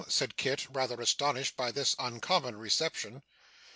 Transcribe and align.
said 0.07 0.35
Kit, 0.35 0.65
rather 0.71 0.99
astonished 0.99 1.55
by 1.55 1.71
this 1.71 1.95
uncommon 1.99 2.57
reception. 2.57 3.21